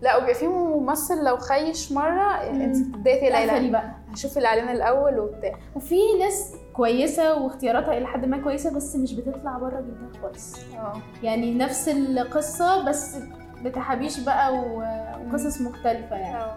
[0.00, 3.90] لا وبيبقى في ممثل لو خيش مرة انت قفلي تلاقي بقى.
[4.12, 5.52] هشوف الإعلان الأول وبتاع.
[5.76, 10.56] وفي ناس كويسة واختياراتها إلى حد ما كويسة بس مش بتطلع بره جلدها خالص.
[10.74, 10.92] آه.
[11.22, 13.16] يعني نفس القصة بس
[13.64, 16.36] بتحابيش بقى وقصص مختلفة يعني.
[16.36, 16.56] آه.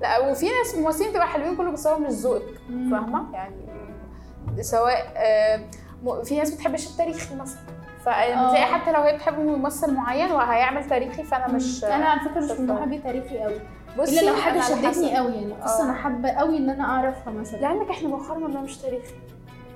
[0.00, 2.54] لا وفي ناس ممثلين بتبقى حلوين كله بس هو مش ذوقك.
[2.68, 3.54] فاهمة؟ يعني
[4.60, 5.60] سواء آه،
[6.24, 7.60] في ناس بتحبش التاريخي مثلا.
[8.00, 8.66] فبتلاقي آه.
[8.66, 12.66] حتى لو هي بتحب ممثل معين وهيعمل تاريخي فأنا مش أنا على فكرة مش من.
[12.66, 13.60] محبي تاريخي قوي
[13.98, 14.60] بصي إلا لو حاجة.
[14.60, 15.84] شدتني قوي يعني قصه.
[15.84, 19.12] أنا حابة قوي إن أنا أعرفها مثلا لعلمك إحنا مؤخرا ما مش تاريخي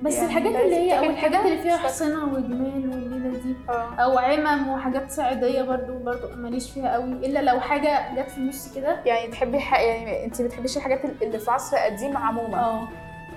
[0.03, 1.77] بس يعني الحاجات اللي هي أو الحاجات؟ اللي فيها.
[1.77, 7.39] حصنه وجمال والليلة دي آه أو عمم وحاجات صعيدية برضو برضو ماليش فيها قوي إلا
[7.43, 9.57] لو حاجة جت في النص كده يعني تحبي.
[9.59, 12.89] يعني انت بتحبيش الحاجات اللي في عصر قديم عموما آه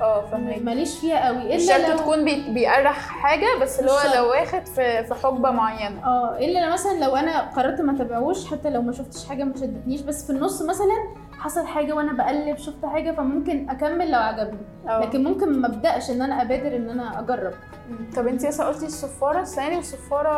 [0.02, 2.50] آه فاهمك ماليش فيها قوي مش الا شرط لو تكون بي...
[2.54, 4.16] بيأرخ حاجة بس اللي مش هو شرط.
[4.16, 6.06] لو واخد في في حقبة معينة.
[6.06, 10.02] آه إلا مثلا لو أنا قررت ما أتابعوش حتى لو ما شفتش حاجة ما شدتنيش
[10.02, 10.98] بس في النص مثلا
[11.40, 14.58] حصل حاجة وأنا بقلب شفت حاجة فممكن أكمل لو عجبني.
[14.90, 17.54] آه لكن ممكن ما أبدأش إن أنا أبادر إن أنا أجرب.
[18.16, 20.30] طب أنت لسه قلتي الصفارة السنة والصفارة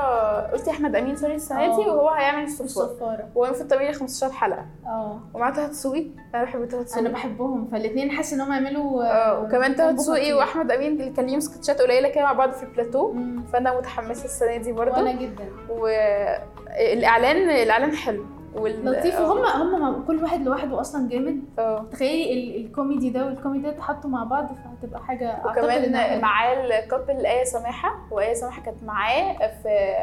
[0.51, 1.89] قلتي أحمد أمين سوري السنة دي.
[1.89, 2.65] وهو هيعمل الصفارة.
[2.65, 3.27] الصفارة.
[3.37, 4.65] هو المفروض تعملي 15 حلقة.
[4.85, 9.03] آه ومع طه دسوقي أنا بحب طه دسوقي أنا بحبهم فالاثنين حاسة ان هم يعملوا
[9.03, 10.35] آه وكمان طه دسوقي خطير.
[10.35, 13.11] وأحمد أمين اللي كان ليهم sketches قليلة كده مع بعض في البلاتو.
[13.11, 13.43] مم.
[13.53, 15.45] فأنا متحمسة السنة دي برضه وأنا جدا.
[15.69, 18.25] والإعلان الإعلان حلو.
[18.59, 18.85] وال...
[18.85, 19.15] لطيف.
[19.15, 19.31] آه.
[19.31, 21.39] وهم هم كل واحد لوحده أصلا جامد.
[21.59, 21.85] آه.
[21.91, 26.21] تخيلي ال- الكوميدي ده والكوميدي ده اتحطوا مع بعض فهتبقى حاجة وكمان.
[26.21, 29.95] معاه ال couple آية سماحة وآية سماحة كانت معاه في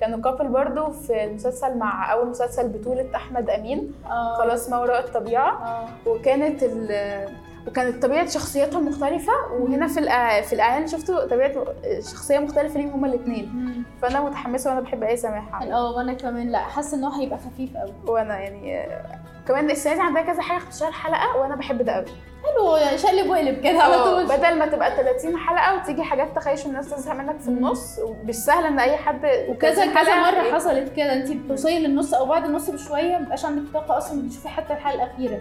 [0.00, 3.92] كانوا كابل برضو في المسلسل مع أول مسلسل بطولة أحمد أمين.
[4.06, 4.34] آه.
[4.38, 5.50] خلاص ما وراء الطبيعة.
[5.50, 5.88] آه.
[6.10, 6.88] وكانت ال
[7.68, 9.94] وكانت طبيعة شخصياتهم مختلفة وهنا في
[10.42, 11.52] في الإعلان شفتوا طبيعة
[12.00, 13.50] شخصية مختلفة ليهم هما الاتنين.
[13.54, 13.82] مم.
[14.02, 15.64] فأنا متحمسة وأنا بحب آية سماحة.
[15.64, 18.88] آه وأنا كمان لأ حاسة إن هو هيبقى خفيف قوي وأنا يعني
[19.48, 22.04] كمان السنة دي عندها كذا حاجة 15 حلقة وأنا بحب ده قوي
[22.44, 24.26] حلو يعني شقلب وقلب كده على طول.
[24.26, 27.48] بدل ما تبقى 30 حلقة وتيجي حاجات تخيش الناس تزهق منك في.
[27.48, 32.14] النص مش سهل إن أي حد وكذا 30 كذا مرة حصلت كده انت بتوصلي للنص
[32.14, 35.40] أو بعد النص بشوية مبقاش عندك طاقة أصلا تشوفي حتى الحلقة الأخيرة.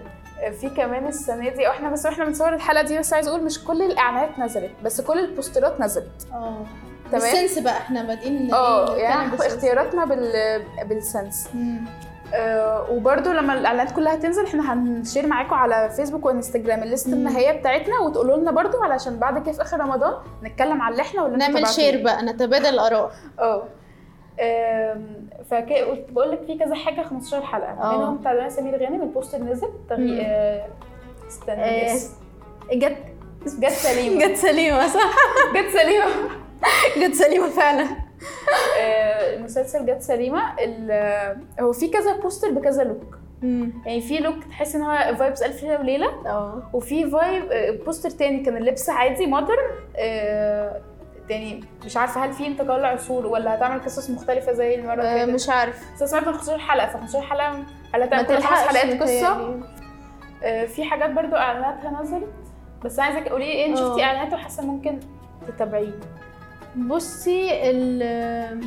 [0.60, 3.82] في كمان السنة دي إحنا بس وإحنا بنصور الحلقة دي بس عايز أقول مش كل
[3.82, 6.65] الإعلانات نزلت بس كل البوسترات نزلت آه
[7.12, 7.21] تمام.
[7.24, 9.36] بال sense بقى إحنا بادئين آه نتكلم يعني.
[9.36, 10.32] اختياراتنا بال
[10.86, 11.86] بال sense مم.
[12.34, 17.08] آه وبرده لما الإعلانات كلها تنزل إحنا هن share معاكم على فيسبوك وإنستجرام ال list.
[17.08, 21.21] النهائيه بتاعتنا وتقولوا لنا برده علشان بعد كده في آخر رمضان نتكلم على اللي إحنا
[21.23, 21.67] واللي نعمل.
[21.68, 23.63] share بقى نتبادل الآراء آه
[25.50, 27.69] فقلت بقول لك في كذا حاجة 15 حلقة.
[27.69, 27.97] آه.
[27.97, 29.67] منهم بتاع دنيا سمير غانم البوستر نزل.
[29.67, 29.73] مم.
[29.89, 30.21] تغي...
[30.21, 30.67] آه،
[31.28, 31.97] استنى آه،.
[32.73, 32.97] جت
[33.60, 34.28] جت سليمة.
[34.28, 35.15] جت سليمة صح؟
[35.56, 36.06] جت سليمة.
[36.97, 37.88] جت سليمة فعلا.
[38.80, 40.41] آه، المسلسل جت سليمة.
[40.60, 43.18] ال- هو في كذا بوستر بكذا look
[43.86, 46.08] يعني في look تحس إن هو vibes ألف ليلة وليلة.
[46.26, 46.69] آه.
[46.73, 47.44] وفي vibe
[47.86, 49.71] بوستر تاني كان اللبس عادي مودرن
[51.30, 51.63] تاني.
[51.86, 55.34] مش عارفة هل في انتقال عصور ولا هتعمل قصص مختلفة زي المرة اللي آه، فاتت؟
[55.34, 57.63] مش عارف بس سمعت من 15 حلقه ف 15 حلقه
[57.94, 59.60] هل هتعمل كل خمس حلقات قصة.
[60.44, 62.28] آه، في حاجات برضو إعلاناتها نزلت.
[62.86, 63.78] بس أنا عايزاك قولي لي إيه أنت.
[63.78, 65.00] شفتي إعلانات وحاسة ممكن
[65.48, 66.00] تتابعيه؟
[66.76, 68.62] بصي ال-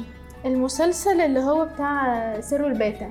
[0.45, 3.07] المسلسل اللي هو بتاع سر الباتع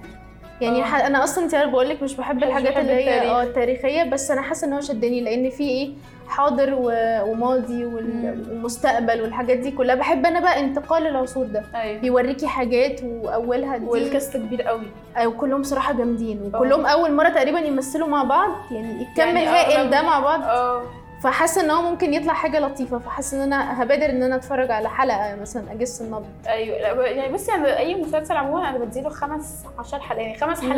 [0.62, 0.84] يعني.
[0.84, 3.30] ح- أنا أصلا انت بقول لك مش بحب الحاجات اللي هي.
[3.30, 5.94] آه التاريخية بس أنا حاسة إن هو شدني لأن في إيه؟
[6.30, 6.76] حاضر
[7.30, 8.52] وماضي وال- مم.
[8.52, 9.96] ومستقبل والحاجات دي كلها.
[9.96, 11.64] بحب أنا بقى انتقال العصور ده.
[11.76, 12.02] أيوه.
[12.02, 13.86] بيوريكي حاجات وأولها دي.
[13.86, 14.88] والكاست كبير قوي.
[15.18, 16.42] أو كلهم صراحة جامدين.
[16.54, 18.50] وكلهم أول مرة تقريبا يمثلوا مع بعض.
[18.72, 20.42] يعني الكم يعني الهائل أغلب- ده مع بعض.
[20.44, 20.82] آه.
[21.24, 22.98] فحاسة إن هو ممكن يطلع حاجة لطيفة.
[23.00, 26.26] فحاسة إن أنا هبادر إن أنا أتفرج على حلقة مثلا أجس النبض.
[26.48, 26.78] أيوه.
[27.06, 30.26] يعني بصي أنا أي مسلسل عموما أنا بديله خمس 10 حلقات.
[30.26, 30.70] يعني خمس مم.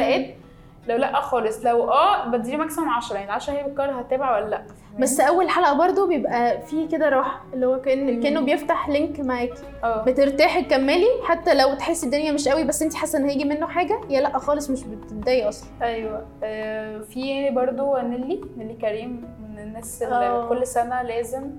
[0.87, 1.65] لو لأ خالص.
[1.65, 4.61] لو آه بديله maximum 10 يعني 10 هي بالكار هتابع ولا لأ؟
[4.99, 8.23] بس أول حلقة برضو بيبقى فيه كده راحة اللي هو كان.
[8.23, 9.63] كأنه بيفتح link معاكي.
[9.83, 10.03] آه.
[10.03, 14.01] بترتاحي تكملي حتى لو تحسي الدنيا مش قوي بس انت حاسة إن هيجي منه حاجة
[14.09, 15.69] يا لأ خالص مش بتتضايقي أصلا.
[15.81, 16.25] أيوه.
[16.43, 20.49] آه، في برضو نيلي نيلي كريم من الناس اللي آه.
[20.49, 21.49] كل سنة لازم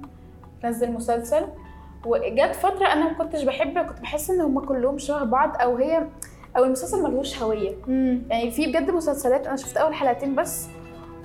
[0.63, 1.47] تنزل مسلسل.
[2.07, 6.07] وجت فترة أنا ما كنتش بحب كنت بحس إن هم كلهم شبه بعض أو هي
[6.57, 7.73] أو المسلسل ملهوش هوية.
[7.89, 10.67] امم يعني في بجد مسلسلات أنا شفت أول حلقتين بس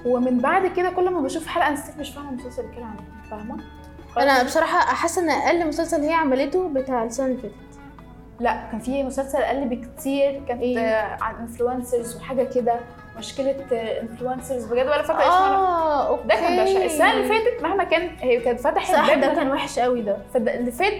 [0.05, 3.57] ومن بعد كده كل ما بشوف حلقة still مش فاهمة المسلسل بيتكلم عن إيه فاهمة؟
[4.17, 7.53] أنا بصراحة حاسة إن أقل مسلسل هي عملته بتاع السنة اللي فاتت
[8.39, 12.79] لا كان في مسلسل أقل بكتير كانت إيه؟ عن influencers وحاجة كده
[13.17, 13.55] مشكلة
[14.01, 16.85] influencers بجد ولا فاكرة آه okay ده كان بشع.
[16.85, 20.17] السنة اللي فاتت مهما كان هي كانت فتحت صح ده كان وحش قوي ده.
[20.33, 20.93] فاللي فات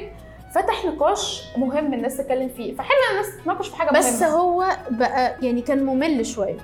[0.55, 2.75] فتح نقاش مهم الناس تتكلم فيه.
[2.75, 4.35] فحلو إن الناس تتناقش في حاجة بس مهمة.
[4.35, 6.57] هو بقى يعني كان ممل شوية.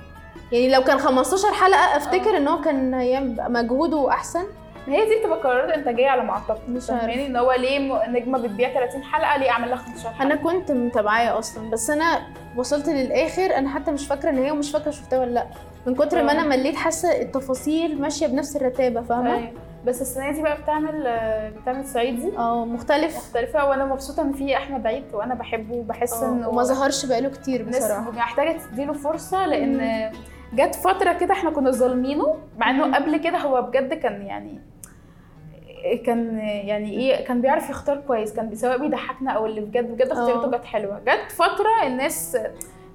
[0.52, 4.44] يعني لو كان 15 حلقة أفتكر إن هو كان هيبقى مجهوده أحسن.
[4.88, 6.70] ما هي دي بتبقى قرارات إنتاجية على ما أعتقد.
[6.70, 10.34] مش فاهماني؟ إن هو ليه نجمة بتبيع 30 حلقة ليه أعمل لها 15 حلقة؟ أنا
[10.36, 12.20] كنت متابعاه أصلا بس أنا
[12.56, 15.46] وصلت للآخر أنا حتى مش فاكرة إن هي ومش فاكرة شفتها ولا لأ.
[15.86, 16.34] من كتر ما آه.
[16.34, 19.52] أنا مليت حاسة التفاصيل ماشية بنفس الرتابة فاهمة؟ أيوة.
[19.86, 21.02] بس السنة دي بقى بتعمل
[21.62, 26.28] بتعمل صعيدي آه مختلف مختلفة وأنا مبسوطة إن في أحمد عيد وأنا بحبه وبحس آه،
[26.28, 30.12] إنه وما ظهرش بقاله كتير بصراحة محتاجة تديله فرصة لأن
[30.54, 32.70] جت فترة كده إحنا كنا ظالمينه مع.
[32.70, 34.60] إنه قبل كده هو بجد كان يعني
[36.06, 40.46] كان يعني إيه كان بيعرف يختار كويس كان سواء بيضحكنا أو اللي بجد بجد اختياراته
[40.46, 40.50] آه.
[40.50, 42.38] كانت حلوة جت فترة الناس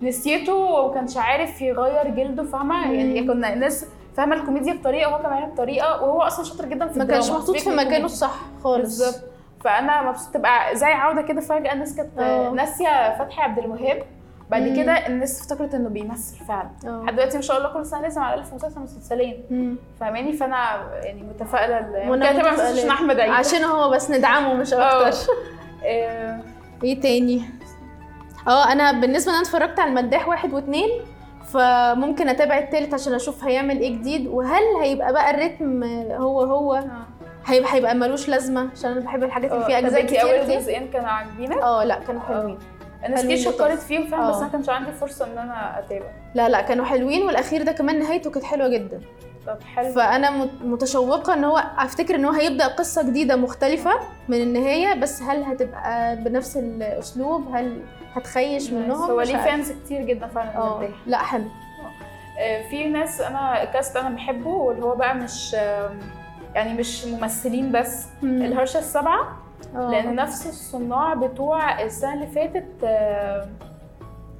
[0.01, 2.91] نسيته وكانش عارف يغير جلده فاهمة.
[2.93, 3.85] يعني كنا الناس
[4.19, 7.29] فاهمة الكوميديا بطريقة وهو بيعملها بطريقة وهو أصلا شاطر جدا في ما كانش.
[7.29, 8.05] محطوط في مكانه.
[8.05, 9.23] الصح خالص بالظبط
[9.63, 12.49] فأنا مبسوطة تبقى زي عودة كده فجأة الناس كانت آه.
[12.49, 14.03] ناسية فتحي عبد الوهاب
[14.49, 14.75] بعد مم.
[14.75, 18.21] كده الناس افتكرت إنه بيمثل فعلا آه لحد دلوقتي ما شاء الله كل سنة لازم
[18.21, 19.77] على الأقل في مسلسل مسلسلين.
[19.99, 22.51] فاهماني فأنا يعني متفائلة تبقى متفائلة.
[22.51, 25.07] مسلسل عشان أحمد عيد عشان هو بس ندعمه مش آه.
[25.07, 25.17] أكتر
[25.85, 26.39] آه،
[26.83, 27.41] إيه تاني
[28.47, 30.89] آه أنا بالنسبة أنا اتفرجت على المداح واحد واتنين
[31.53, 35.83] فممكن أتابع التالت عشان أشوف هيعمل إيه جديد وهل هيبقى بقى الريتم
[36.13, 36.83] هو هو
[37.45, 40.39] هيبقى هيبقى ملوش لازمة؟ عشان أنا بحب الحاجات اللي فيها آه، أجزاء طب أنتي كتير
[40.41, 42.57] أول جزئين كانوا عاجبينك؟ آه لا كانوا حلوين.
[43.05, 43.67] الناس حلوين كتير لطاف.
[43.67, 44.41] شكرت فيهم فعلا بس آه.
[44.41, 46.05] أنا كانش عندي فرصة إن أنا أتابع.
[46.35, 48.99] لا لا كانوا حلوين والأخير ده كمان نهايته كانت حلوة جدا.
[49.47, 49.93] طب حلو.
[49.93, 53.91] فأنا مت- متشوقة إن هو أفتكر إن هو هيبدأ قصة جديدة مختلفة
[54.27, 57.81] من النهاية بس هل هتبقى بنفس الأسلوب؟ هل
[58.13, 59.37] هتخيش منهم؟ هو ليه.
[59.37, 60.97] فانز كتير جدا فعلا المداح.
[61.07, 61.45] لا حلو.
[62.39, 65.53] آه، في ناس أنا كاست أنا بحبه واللي هو بقى مش
[66.55, 69.37] يعني مش ممثلين بس الهرشة السبعة
[69.75, 69.91] آه.
[69.91, 73.47] لأن نفس الصناع بتوع السنة اللي فاتت آه،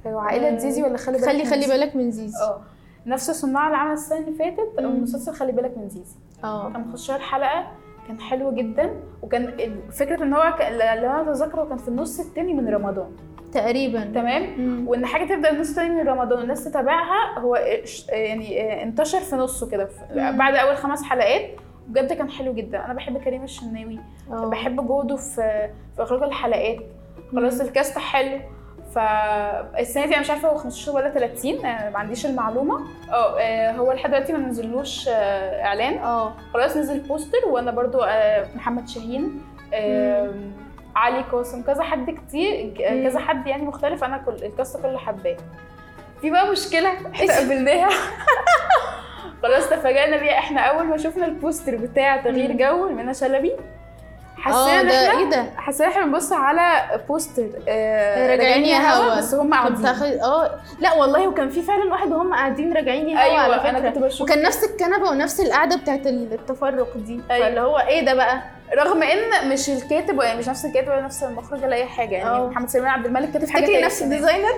[0.06, 2.36] هو عائلة آه، زيزي ولا خلي بالك خلي خلي؟ بالك من زيزي.
[2.42, 2.60] آه.
[3.06, 4.80] نفس الصناع اللي عمل السنة اللي فاتت.
[4.80, 7.66] مسلسل خلي بالك من زيزي آه كان 15 حلقة
[8.08, 8.90] كان حلو جدا
[9.22, 13.10] وكان فكرة إن هو اللي أنا اتذكر هو كان في النص التاني من رمضان
[13.52, 14.88] تقريبا تمام مم.
[14.88, 17.56] وإن حاجة تبدأ النص التاني من رمضان والناس تتابعها هو
[18.08, 19.88] يعني انتشر في نصه كده.
[20.14, 21.42] بعد أول خمس حلقات
[21.88, 23.98] بجد كان حلو جدا أنا بحب كريم الشناوي
[24.32, 24.48] آه.
[24.48, 26.76] بحب جوده في في إخراج الحلقات
[27.32, 27.60] خلاص.
[27.60, 28.40] الكاست حلو
[28.94, 32.80] فالسنه دي أنا مش عارفة هو 15 ولا 30 أنا ما عنديش المعلومة.
[33.12, 35.98] آه آه، هو لحد دلوقتي ما نزلوش آه، إعلان.
[35.98, 36.34] آه.
[36.54, 39.42] خلاص نزل بوستر وأنا برضو آه، محمد شاهين
[39.74, 40.30] آه،
[40.96, 42.74] علي قاسم كذا حد كتير.
[42.78, 45.36] كذا حد يعني مختلف أنا كل ال cast كله حباه.
[46.20, 47.88] في بقى مشكلة إحنا قابلناها.
[49.42, 50.38] خلاص تفاجئنا بيها.
[50.38, 52.52] إحنا أول ما شفنا البوستر بتاع تغيير.
[52.52, 53.52] جو لمنى شلبي
[54.46, 59.16] آه حسينا إن ده إيه ده؟ حسينا إحنا بنبص على بوستر آه راجعين يا هوى.
[59.18, 59.86] بس هم قاعدين.
[60.22, 60.50] آه
[60.80, 63.90] لا والله وكان في فعلا واحد وهم قاعدين راجعين يا هوى أيوه على فكره أنا
[63.90, 64.20] كنت بشوف.
[64.20, 67.20] وكان نفس الكنبة ونفس القعدة بتاعت التفرق دي.
[67.30, 67.46] أيوة.
[67.46, 68.42] فاللي هو إيه ده بقى؟
[68.78, 72.30] رغم ان مش الكاتب يعني مش نفس الكاتب ولا نفس المخرج ولا اي حاجة يعني
[72.30, 72.48] آه.
[72.48, 73.84] محمد سليمان عبد الملك كاتب حاجة تانية.
[73.84, 74.48] نفس ال designer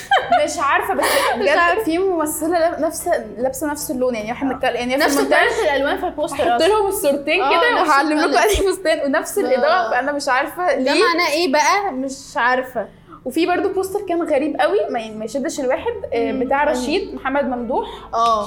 [0.44, 1.04] مش عارفة بس
[1.38, 1.84] بجد.
[1.84, 3.08] في ممثلة نفس
[3.38, 7.42] لابسة نفس اللون يعني إحنا بنتكلم يعني نفس طريقه الألوان في البوستر أصلا لهم الصورتين
[7.42, 8.38] آه، كده وهعلم لكم.
[8.38, 9.42] انهي فستان ونفس آه.
[9.42, 12.88] الإضاءة فأنا مش عارفة ده ليه معناه إيه بقى مش عارفة
[13.24, 16.32] وفي برضو بوستر كان غريب قوي ما يشدش الواحد آه،.
[16.32, 18.46] بتاع؟ رشيد محمد ممدوح آه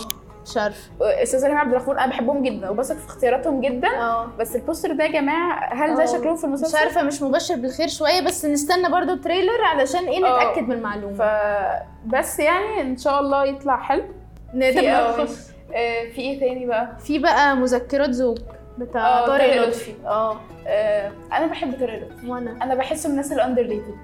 [1.01, 3.87] آه، أستاذ سليم عبد الغفور أنا بحبهم جدا وبثق في اختياراتهم جدا.
[3.87, 4.27] آه.
[4.39, 6.05] بس البوستر ده يا جماعة هل ده آه.
[6.05, 10.05] شكلهم في المسلسل؟ مش عارفة مش مبشر بالخير شوية بس نستنى برضو ال trailer علشان
[10.07, 10.37] إيه آه.
[10.51, 11.13] نتأكد من المعلومة.
[11.17, 14.03] فبس يعني إن شاء الله يطلع حلو.
[14.51, 14.91] في.
[14.91, 15.29] نخش.
[15.75, 18.37] آه، في إيه تاني بقى؟ في بقى مذكرات زوج
[18.77, 19.93] بتاع طارق لطفي.
[20.05, 20.39] آه.
[20.67, 22.27] آه، أنا بحب طارق لطفي.
[22.29, 22.51] وأنا.
[22.63, 23.95] أنا بحسه من الناس ال underrated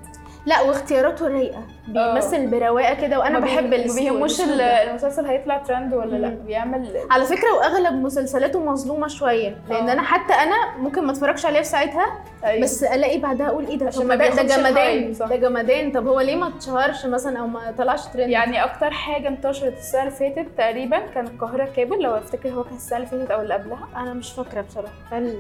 [0.46, 4.42] لا واختياراته رايقة بيمثل برواقة كده وأنا بحب ما بيهموش.
[4.42, 6.30] المسلسل هيطلع ترند ولا لا.
[6.30, 9.94] بيعمل على فكرة وأغلب مسلسلاته مظلومة شوية لأن آه.
[9.94, 12.64] أنا حتى أنا ممكن ما أتفرجش عليها في ساعتها أيوة.
[12.64, 15.12] بس ألاقي بعدها أقول إيه ده عشان ما ده, جمدان.
[15.12, 19.28] ده جمدان طب هو ليه ما اتشهرش مثلا أو ما طلعش ترند يعني أكتر حاجة
[19.28, 23.32] انتشرت السنة اللي فاتت تقريبا كان القاهرة كابل لو أفتكر هو كان السنة اللي فاتت
[23.32, 24.94] أو اللي قبلها أنا مش فاكرة بصراحة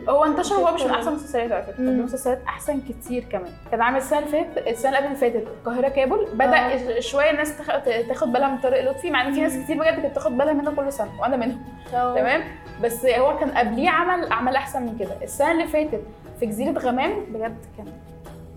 [0.09, 0.89] هو انتشر هو مش من.
[0.91, 5.17] أحسن مسلسلات على فكرة مسلسلات أحسن كتير كمان كان عامل السنة اللي فاتت السنة اللي
[5.17, 9.41] فاتت القاهرة كابل بدأ شوية الناس تاخ- تاخد بالها من طارق لطفي مع إن في
[9.41, 11.61] ناس كتير بجد كانت تاخد بالها منه كل سنة وأنا منهم.
[12.15, 12.41] تمام؟
[12.83, 15.11] بس هو كان قبليه عمل اعمال أحسن من كده.
[15.23, 16.01] السنة اللي فاتت
[16.39, 17.85] في جزيرة غمام بجد كان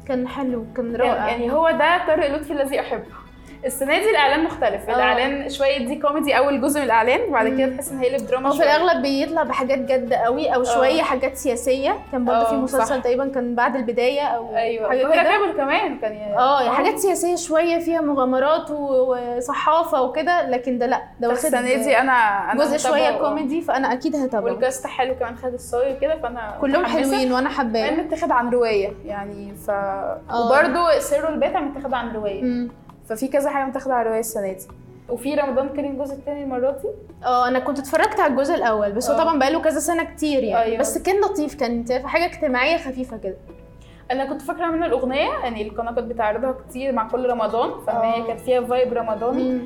[0.08, 3.04] كان حلو كان رائع يعني هو ده طارق لطفي الذي أحبه.
[3.66, 4.94] السنة دي الإعلان مختلف آه.
[4.94, 7.76] الإعلان شوية دي كوميدي أول جزء من الإعلان بعد كده.
[7.76, 8.62] تحس إن هيقلب دراما هو في.
[8.62, 13.02] الأغلب بيطلع بحاجات جد قوي أو شوية حاجات سياسية كان برضه آه، في مسلسل.
[13.02, 16.98] تقريبا كان بعد البداية أو أيوه حاجة القاهره كده كمان كان ي- آه يعني حاجات
[16.98, 22.12] سياسية شوية فيها مغامرات وصحافة وكده لكن ده لأ ده واخد السنة دي أنا
[22.52, 23.18] أنا جزء شوية.
[23.18, 26.84] كوميدي فأنا أكيد هتابعه وال cast حلو كمان خالد الصاوي كده فأنا كلهم.
[26.86, 30.20] حلوين وأنا حباه متاخد عن رواية يعني ف آه.
[30.46, 32.68] وبرده سر البيت متاخد عن رواية.
[33.08, 34.66] ففي كذا حاجة متاخدة عن روايه السنة دي
[35.08, 36.88] وفي رمضان كريم الجزء الثاني المرة دي
[37.24, 39.18] آه أنا كنت اتفرجت على الجزء الأول بس هو آه.
[39.18, 40.78] طبعا بقاله كذا سنة كتير يعني أيوه.
[40.78, 43.36] بس كان لطيف كان حاجة اجتماعية خفيفة كده
[44.10, 48.26] أنا كنت فاكرة منه الأغنية يعني القناة كانت بتعرضها كتير مع كل رمضان فهي آه.
[48.26, 49.60] كانت فيها فايب رمضاني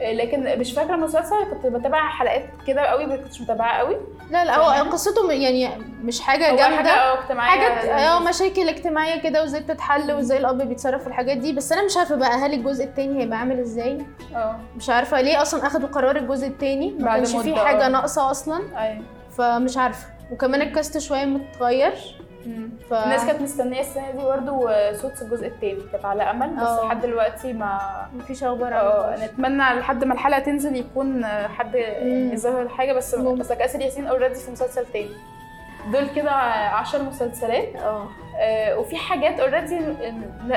[0.00, 3.96] لكن مش فاكرة المسلسل كنت بتابع حلقات كده قوي ما كنتش متابعة قوي.
[4.30, 5.70] لا لا هو؟ قصته يعني
[6.02, 8.18] مش حاجة هو حاجة جامده آه اجتماعية حاجات آه.
[8.28, 11.52] مشاكل اجتماعية كده وإزاي بتتحل وإزاي الأب بيتصرف في الحاجات دي.
[11.52, 14.06] بس أنا مش عارفة بقى هل الجزء التاني هيبقى عامل إزاي.
[14.36, 14.56] آه.
[14.76, 16.90] مش عارفة ليه أصلا أخدوا قرار الجزء التاني.
[16.98, 17.88] ما كانش فيه حاجة آه.
[17.88, 18.62] ناقصة أصلا.
[18.78, 19.02] أيوه.
[19.38, 20.06] فمش عارفة.
[20.32, 21.92] وكمان الكاست شوية متغير.
[22.90, 22.94] ف...
[22.94, 26.86] الناس كانت مستنية السنة دي برضه صوت الجزء الثاني كانت على أمل بس آه.
[26.86, 27.78] لحد دلوقتي ما
[28.14, 29.24] مفيش أخبار آه.
[29.26, 32.30] نتمنى لحد ما الحلقة تنزل يكون حد مم.
[32.32, 33.14] يظهر حاجة بس.
[33.14, 35.10] بس ياسين already في مسلسل تاني
[35.92, 38.06] دول كده عشر مسلسلات آه
[38.38, 39.78] آه، وفي حاجات already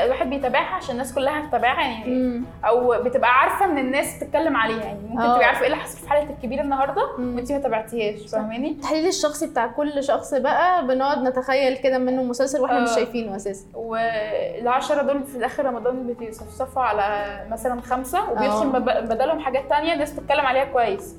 [0.04, 2.44] الواحد بيتابعها عشان الناس كلها تتابعها يعني مم.
[2.66, 5.34] أو بتبقى عارفة إن الناس تتكلم عليها يعني ممكن آه.
[5.36, 7.02] تبقي عارفة إيه اللي حصل في حلقة الكبير النهارده.
[7.20, 12.62] وانت ما تابعتيهاش فاهماني التحليل الشخصي بتاع كل شخص بقى بنقعد نتخيل كده منه مسلسل
[12.62, 12.96] وإحنا مش آه.
[12.96, 19.00] شايفينه أساسا والعشرة دول في الآخر رمضان بيتصفصفوا على مثلا خمسة وبيدخل آه.
[19.00, 21.16] بدلهم حاجات تانية الناس تتكلم عليها كويس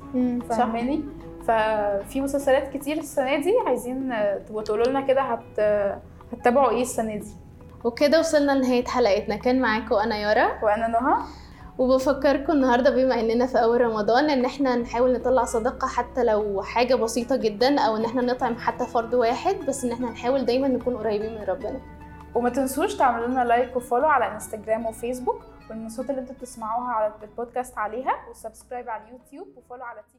[0.49, 1.03] فاهماني
[1.49, 4.13] ففي مسلسلات كتير السنة دي عايزين
[4.47, 5.59] تبقوا تقولوا لنا كده هت
[6.33, 7.33] هتتابعوا إيه السنة دي.
[7.83, 9.35] وكده وصلنا لنهاية حلقتنا.
[9.35, 11.15] كان معاكم أنا يارا وأنا نهى.
[11.77, 16.95] وبفكركم النهارده بما إننا في أول رمضان إن إحنا نحاول نطلع صدقة حتى لو حاجة
[16.95, 20.97] بسيطة جدا أو إن إحنا نطعم حتى فرد واحد بس إن إحنا نحاول دايما نكون
[20.97, 21.79] قريبين من ربنا.
[22.35, 27.77] وما تنسوش تعملوا لنا لايك وفولو على إنستجرام وفيسبوك والصوت اللي أنتوا بتسمعوها على البودكاست
[27.77, 30.18] عليها و subscribe على اليوتيوب و follow على تيك